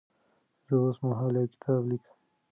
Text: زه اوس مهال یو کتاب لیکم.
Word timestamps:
زه 0.67 0.73
اوس 0.83 0.97
مهال 1.05 1.33
یو 1.39 1.47
کتاب 1.53 1.81
لیکم. 1.89 2.15